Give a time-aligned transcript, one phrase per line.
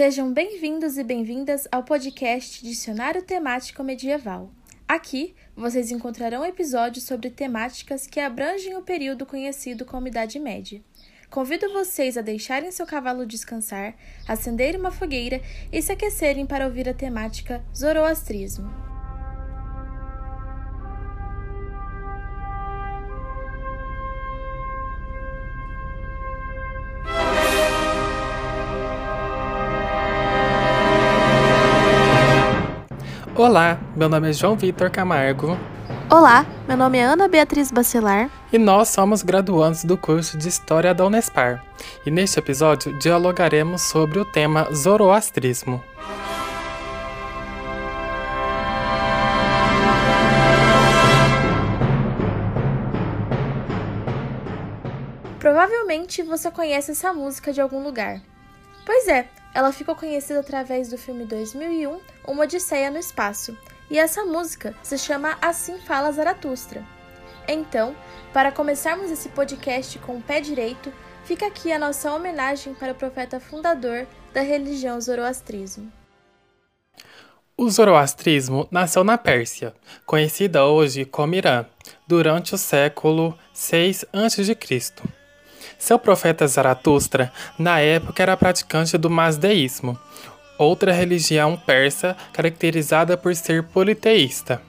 [0.00, 4.50] Sejam bem-vindos e bem-vindas ao podcast Dicionário Temático Medieval.
[4.88, 10.80] Aqui vocês encontrarão episódios sobre temáticas que abrangem o período conhecido como Idade Média.
[11.28, 13.94] Convido vocês a deixarem seu cavalo descansar,
[14.26, 18.89] acenderem uma fogueira e se aquecerem para ouvir a temática Zoroastrismo.
[33.42, 35.56] Olá, meu nome é João Vitor Camargo.
[36.10, 38.28] Olá, meu nome é Ana Beatriz Bacelar.
[38.52, 41.64] E nós somos graduandos do curso de História da Unespar.
[42.04, 45.82] E neste episódio dialogaremos sobre o tema Zoroastrismo.
[55.38, 58.20] Provavelmente você conhece essa música de algum lugar.
[58.92, 63.56] Pois é, ela ficou conhecida através do filme 2001, Uma Odisseia no Espaço,
[63.88, 66.84] e essa música se chama Assim Fala Zaratustra.
[67.46, 67.94] Então,
[68.32, 72.96] para começarmos esse podcast com o pé direito, fica aqui a nossa homenagem para o
[72.96, 75.92] profeta fundador da religião zoroastrismo.
[77.56, 79.72] O zoroastrismo nasceu na Pérsia,
[80.04, 81.64] conhecida hoje como Irã,
[82.08, 84.56] durante o século 6 a.C.
[85.80, 89.98] Seu profeta Zaratustra, na época, era praticante do masdeísmo,
[90.58, 94.60] outra religião persa caracterizada por ser politeísta.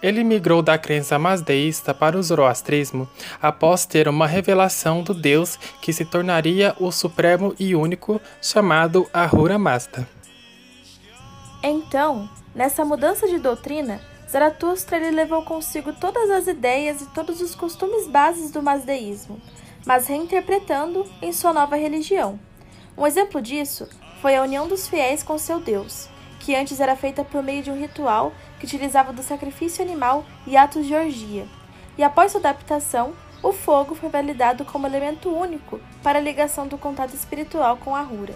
[0.00, 3.08] Ele migrou da crença masdeísta para o zoroastrismo
[3.42, 9.58] após ter uma revelação do Deus que se tornaria o supremo e único, chamado Ahura
[9.58, 10.08] Mazda.
[11.60, 14.00] Então, nessa mudança de doutrina,
[14.30, 19.40] Zaratustra levou consigo todas as ideias e todos os costumes bases do masdeísmo,
[19.86, 22.38] mas reinterpretando em sua nova religião.
[22.98, 23.88] Um exemplo disso
[24.20, 26.08] foi a união dos fiéis com seu Deus,
[26.40, 30.56] que antes era feita por meio de um ritual que utilizava do sacrifício animal e
[30.56, 31.46] atos de orgia.
[31.96, 36.76] E após sua adaptação, o fogo foi validado como elemento único para a ligação do
[36.76, 38.34] contato espiritual com a Rura.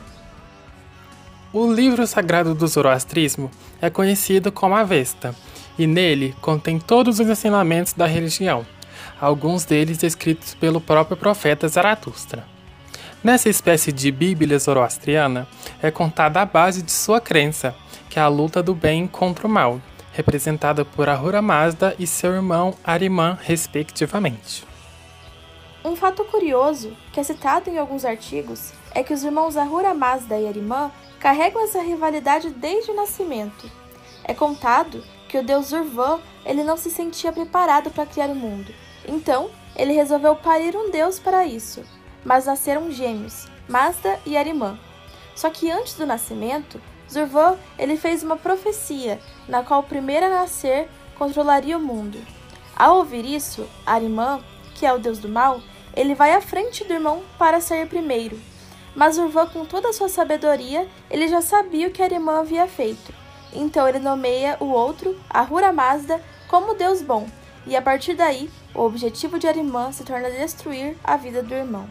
[1.53, 3.51] O livro sagrado do zoroastrismo
[3.81, 5.35] é conhecido como Avesta,
[5.77, 8.65] e nele contém todos os ensinamentos da religião
[9.21, 12.47] alguns deles escritos pelo próprio profeta Zaratustra.
[13.23, 15.47] Nessa espécie de Bíblia zoroastriana
[15.83, 17.75] é contada a base de sua crença,
[18.09, 19.81] que é a luta do bem contra o mal,
[20.13, 24.65] representada por Ahura Mazda e seu irmão Arimã, respectivamente.
[25.85, 30.39] Um fato curioso, que é citado em alguns artigos, é que os irmãos Ahura Mazda
[30.39, 33.71] e Arimã carregam essa rivalidade desde o nascimento.
[34.25, 38.73] É contado que o deus Urvã ele não se sentia preparado para criar o mundo,
[39.11, 41.83] então, ele resolveu parir um deus para isso,
[42.25, 44.79] mas nasceram gêmeos, Mazda e Arimã.
[45.35, 50.31] Só que antes do nascimento, Zurvan ele fez uma profecia, na qual o primeiro a
[50.31, 50.89] nascer
[51.19, 52.19] controlaria o mundo.
[52.77, 54.41] Ao ouvir isso, Arimã,
[54.77, 55.61] que é o deus do mal,
[55.97, 58.39] ele vai à frente do irmão para ser primeiro.
[58.95, 63.13] Mas Zurvan, com toda a sua sabedoria, ele já sabia o que Arimã havia feito.
[63.53, 67.29] Então ele nomeia o outro, Ahura Mazda, como Deus bom,
[67.67, 71.87] e a partir daí o objetivo de Arimã se torna destruir a vida do irmão.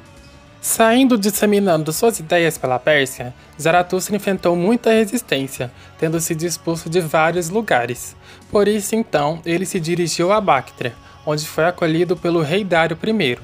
[0.62, 7.50] Saindo disseminando suas ideias pela Pérsia, Zaratustra enfrentou muita resistência, tendo se expulso de vários
[7.50, 8.14] lugares.
[8.52, 10.94] Por isso, então, ele se dirigiu a Bactria,
[11.26, 13.40] onde foi acolhido pelo rei Dário I.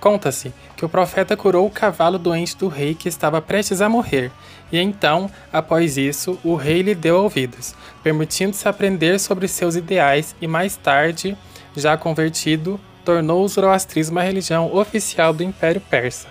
[0.00, 4.32] Conta-se que o profeta curou o cavalo doente do rei que estava prestes a morrer,
[4.72, 10.46] e então, após isso, o rei lhe deu ouvidos, permitindo-se aprender sobre seus ideais e
[10.46, 11.36] mais tarde
[11.76, 16.28] já convertido, tornou o zoroastrismo a religião oficial do Império Persa.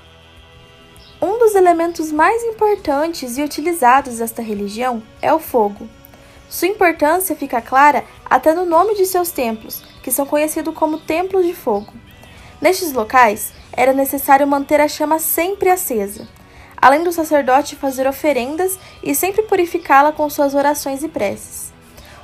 [1.22, 5.88] Um dos elementos mais importantes e utilizados desta religião é o fogo.
[6.50, 11.46] Sua importância fica clara até no nome de seus templos, que são conhecidos como Templos
[11.46, 11.94] de Fogo.
[12.62, 16.28] Nestes locais, era necessário manter a chama sempre acesa,
[16.78, 21.72] além do sacerdote fazer oferendas e sempre purificá-la com suas orações e preces.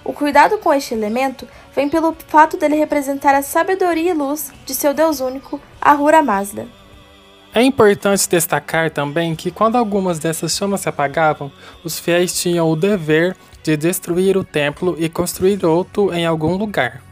[0.04, 4.76] O cuidado com este elemento vem pelo fato dele representar a sabedoria e luz de
[4.76, 6.68] seu Deus único, Ahura Mazda.
[7.54, 11.52] É importante destacar também que quando algumas dessas chamas se apagavam,
[11.84, 17.05] os fiéis tinham o dever de destruir o templo e construir outro em algum lugar.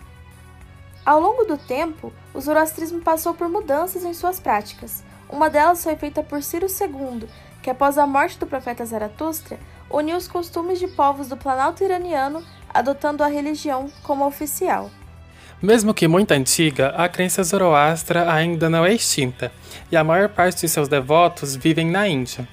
[1.06, 5.04] Ao longo do tempo, o zoroastrismo passou por mudanças em suas práticas.
[5.30, 7.28] Uma delas foi feita por Ciro II,
[7.62, 9.60] que após a morte do profeta Zaratustra,
[9.90, 14.90] uniu os costumes de povos do Planalto iraniano adotando a religião como oficial.
[15.62, 19.52] Mesmo que muito antiga, a crença zoroastra ainda não é extinta,
[19.92, 22.48] e a maior parte de seus devotos vivem na Índia.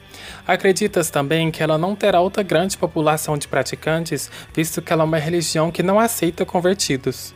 [0.47, 5.07] Acreditas também que ela não terá outra grande população de praticantes, visto que ela é
[5.07, 7.35] uma religião que não aceita convertidos.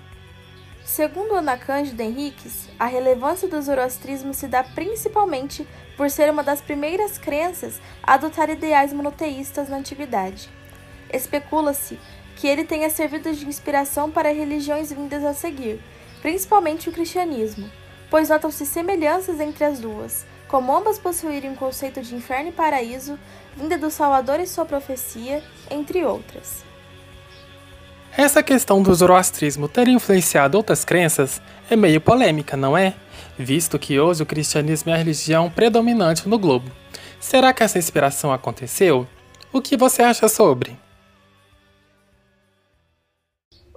[0.84, 5.66] Segundo Ana Cândida Henriques, a relevância do zoroastrismo se dá principalmente
[5.96, 10.50] por ser uma das primeiras crenças a adotar ideais monoteístas na antiguidade.
[11.10, 11.98] Especula-se
[12.36, 15.80] que ele tenha servido de inspiração para religiões vindas a seguir,
[16.20, 17.68] principalmente o cristianismo,
[18.10, 23.18] pois notam-se semelhanças entre as duas, como ambas possuírem um conceito de inferno e paraíso,
[23.56, 26.62] vinda do Salvador e sua profecia, entre outras.
[28.16, 32.94] Essa questão do zoroastrismo ter influenciado outras crenças é meio polêmica, não é?
[33.36, 36.70] Visto que hoje o cristianismo é a religião predominante no globo.
[37.18, 39.04] Será que essa inspiração aconteceu?
[39.52, 40.78] O que você acha sobre?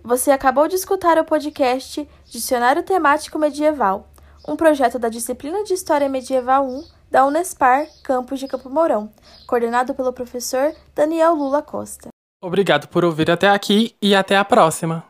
[0.03, 4.07] Você acabou de escutar o podcast Dicionário Temático Medieval,
[4.47, 9.11] um projeto da disciplina de História Medieval 1 da Unespar, campus de Campo Mourão,
[9.47, 12.09] coordenado pelo professor Daniel Lula Costa.
[12.41, 15.07] Obrigado por ouvir até aqui e até a próxima!